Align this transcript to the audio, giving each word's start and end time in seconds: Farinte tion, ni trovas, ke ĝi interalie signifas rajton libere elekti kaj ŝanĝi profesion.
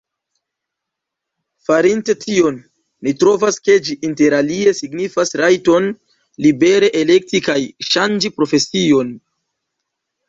Farinte 1.67 2.15
tion, 2.23 2.57
ni 3.07 3.13
trovas, 3.23 3.59
ke 3.69 3.75
ĝi 3.89 3.97
interalie 4.09 4.73
signifas 4.79 5.35
rajton 5.43 5.91
libere 6.47 6.91
elekti 7.03 7.43
kaj 7.51 7.59
ŝanĝi 7.91 8.35
profesion. 8.41 9.17